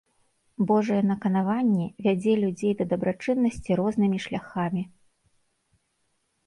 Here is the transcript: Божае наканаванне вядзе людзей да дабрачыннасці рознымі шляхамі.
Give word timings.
Божае 0.69 1.01
наканаванне 1.09 1.85
вядзе 2.07 2.33
людзей 2.45 2.73
да 2.81 2.89
дабрачыннасці 2.95 3.71
рознымі 3.83 4.17
шляхамі. 4.27 4.89